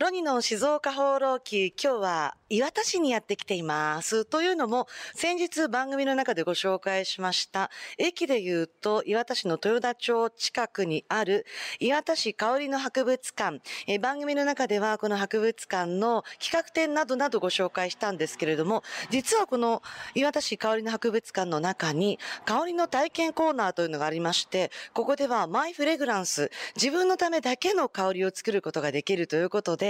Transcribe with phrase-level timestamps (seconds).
[0.00, 4.24] ロニの静岡放浪記、今日は岩田市にやってきています。
[4.24, 11.44] というのも、先日番組の中でご紹介しました、駅で言うと岩田市の豊田町近くにある
[11.80, 13.60] 岩田市香りの博物館。
[13.86, 19.82] え番組の中ではこの博物館の企画展などなどご紹介したんですけれども、実はこの
[20.14, 29.89] 岩田市香りの博物館の中に香りの体験コーナーというのがありまして、ここではマイフレグランス、自分のためだけの香りを作ることができるということで、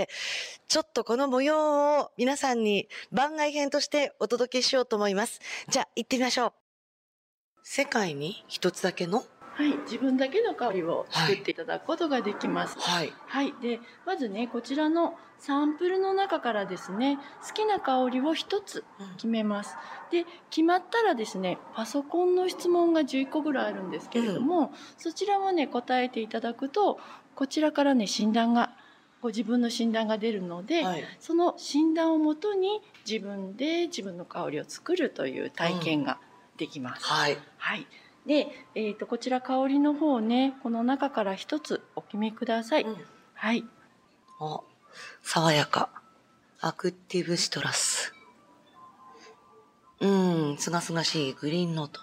[0.69, 5.41] ちょっとこの模様を皆さんに番外編としてお届けしようと思います。
[5.69, 6.53] じゃあ行ってみましょう。
[7.63, 9.25] 世界に一つだけの？
[9.53, 12.79] はい、自分だけの香りを作っていただくことができます。
[12.79, 13.13] はい。
[13.27, 13.53] はい。
[13.61, 18.85] で、まずね、こちらのサンプルの中からですね、好きな香りを一つ
[19.17, 19.77] 決めます。
[20.11, 26.99] うん、で、決まったらですね、パソコンの質問が11個ぐらいあるんですけれども、うん、そちらもね、答えていただくと、
[27.35, 28.75] こちらからね、診断が
[29.23, 36.19] ご自分の診断が出るので、はい、その診断をもとに自分で自分の香りを作るという体験が
[36.57, 37.05] できます。
[37.05, 37.39] うん、はい。
[37.59, 37.87] はい。
[38.27, 42.83] で、えっ、ー、と、こちら香りの方ね、この中から一つお決めください。
[42.83, 42.97] うん、
[43.35, 43.65] はい。
[44.41, 44.61] あ、
[45.23, 45.91] 爽やか。
[46.61, 48.15] アクティブシトラス。
[50.01, 52.01] うん、すがすがしいグリーンノート。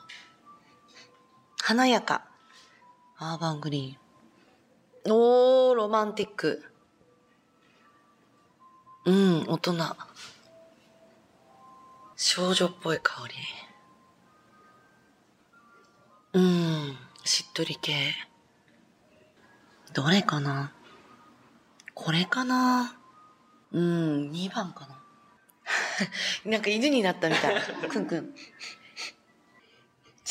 [1.63, 2.25] 華やか。
[3.17, 5.13] アーバングリーン。
[5.13, 6.63] おー、ロマンティック。
[9.07, 9.73] うん、大人。
[12.17, 13.35] 少女っぽい香り。
[16.33, 18.13] うん、しっとり系。
[19.93, 20.73] どれかな？
[21.93, 22.97] これかな？
[23.71, 24.99] うん、2番かな。
[26.51, 27.61] なんか犬になったみたい。
[27.87, 28.35] くんくん。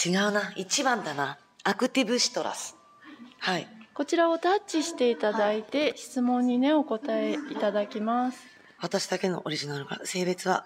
[0.04, 0.52] 違うな。
[0.54, 1.38] 1番だな。
[1.64, 2.76] アクティブシトラス。
[3.38, 3.66] はい。
[3.94, 8.55] こちらをタッチしていただいて、はい、質問にね、お答えいただきます。
[8.80, 10.64] 私だけのオリジナルが、性別は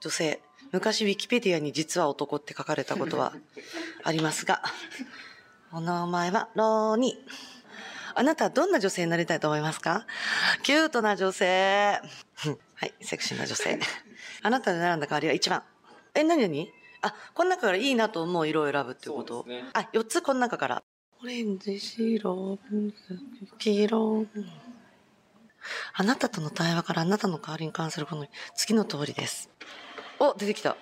[0.00, 0.40] 女性。
[0.72, 3.34] 昔ウィキペディアに実は男って書かれたことは
[4.04, 4.62] ありますが、
[5.70, 7.12] お名前はローニー。
[8.14, 10.06] あなたはどんな女性になりたいと思いますか？
[10.62, 12.00] キュートな女性。
[12.74, 13.78] はい、セクシーな女性。
[14.42, 15.62] あなたで選んだ代わりは1番。
[16.14, 16.70] え、なになに
[17.02, 19.44] あ、この中からいいなと思う色を選ぶっていうこと？
[19.46, 20.82] ね、あ、4つこの中から。
[21.22, 22.58] オレンジ、白、
[23.58, 24.26] 黄色。
[25.94, 29.50] あなたとの対話からあなたの代わりに関するこの次の通りです。
[30.18, 30.76] お、出てきた。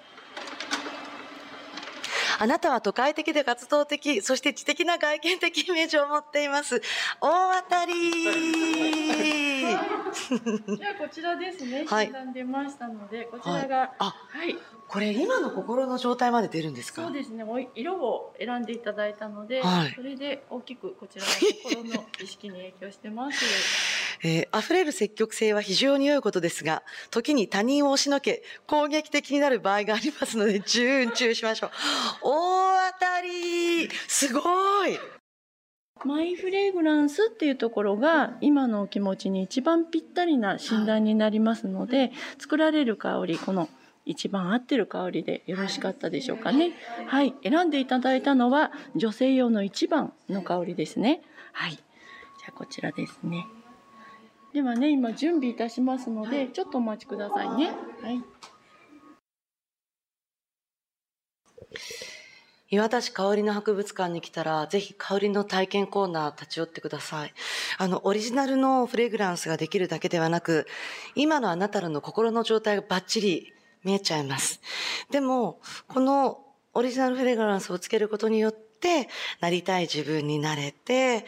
[2.43, 6.81] あなたは都会的で活動的、そして知的な外見的イメージを持っています。
[7.21, 7.93] 大当たり
[9.61, 11.85] じゃあこちらですね。
[11.87, 12.11] はい。
[12.33, 14.57] 出ましたので、こちらが、はい、あ、はい。
[14.89, 17.03] これ今の心の状態まで出るんですか？
[17.03, 17.45] そうですね。
[17.75, 23.39] 色を選んでいただいたので、はい、それで大きくこちらの心の意識に影響してます。
[24.23, 31.71] えー、溢れる積極性は非常に良いことですが、時に他人を押しのけ、攻撃的になる場合がありますので、 注意しましょう。
[32.23, 34.41] 大当たりすご
[34.87, 34.99] い
[36.05, 43.69] マイフレグランスっていうところが今のお気持ちに一番ぴったりな診断になりますので、作られる香り、この
[44.07, 46.73] 一番合ってる香りでよろしかったでしょうかね。
[47.07, 47.35] はい。
[47.43, 51.23] 選んでいただいたのは女性用の一番の香りですね。
[51.53, 51.73] はい。
[51.73, 53.47] じゃあこちらですね。
[54.53, 57.73] ではね、今準備いたしますので、はい、ちょっとお待ちくださいね。
[58.03, 58.23] はい。
[62.73, 67.35] 岩田市香りの博物館に来たら、ぜひ香りの体験コーナー立ち寄ってください。
[67.79, 70.67] あの、オリジナルのフレグランスができるだけではなく、
[71.17, 73.53] 今のあなたの心の状態がバッチリ
[73.83, 74.61] 見えちゃいます。
[75.11, 79.09] でも、このオリジナルフレグランスをつけることによって、
[79.41, 81.27] なりたい自分になれて、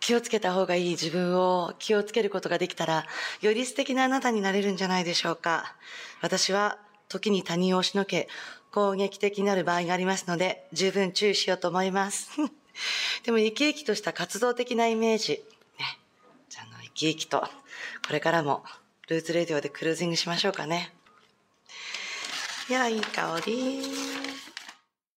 [0.00, 3.06] 気をつけた方がいい自分を気をつけることができたら、
[3.40, 5.74] より素敵なあなたになれるんじゃないでしょうか。
[6.20, 6.78] 私は
[7.08, 8.28] 時に他人を押しのけ、
[8.70, 12.30] 攻撃的になる場合がありますので、十分注意しようと思います。
[13.24, 15.42] でも生き生きとした活動的なイメージ。
[15.78, 15.98] ね。
[16.48, 17.40] じゃあの、生き生きと、
[18.06, 18.64] これからも、
[19.08, 20.94] ルーツレディオでクルージングしましょうかね。
[22.68, 24.27] いや、いい香り。